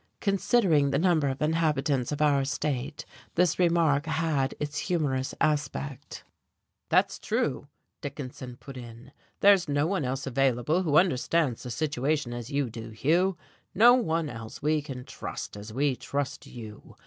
Considering 0.19 0.89
the 0.89 0.97
number 0.97 1.27
of 1.27 1.43
inhabitants 1.43 2.11
of 2.11 2.23
our 2.23 2.43
state, 2.43 3.05
this 3.35 3.59
remark 3.59 4.07
had 4.07 4.55
its 4.59 4.79
humorous 4.79 5.35
aspect. 5.39 6.23
"That's 6.89 7.19
true," 7.19 7.67
Dickinson 8.01 8.57
put 8.57 8.77
in, 8.77 9.11
"there's 9.41 9.69
no 9.69 9.85
one 9.85 10.03
else 10.03 10.25
available 10.25 10.81
who 10.81 10.97
understands 10.97 11.61
the 11.61 11.69
situation 11.69 12.33
as 12.33 12.49
you 12.49 12.71
do, 12.71 12.89
Hugh, 12.89 13.37
no 13.75 13.93
one 13.93 14.27
else 14.27 14.59
we 14.59 14.81
can 14.81 15.05
trust 15.05 15.55
as 15.55 15.71
we 15.71 15.95
trust 15.95 16.47
you. 16.47 16.95